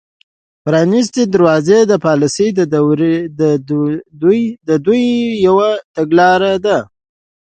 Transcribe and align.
د 0.03 0.03
پرانیستې 0.65 1.23
دروازې 1.33 1.79
پالیسي 2.05 2.47
د 4.69 4.69
دوی 4.87 5.05
یوه 5.47 5.69
تګلاره 5.95 6.53
ده 6.65 6.77